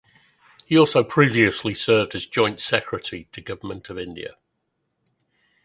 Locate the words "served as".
1.75-2.25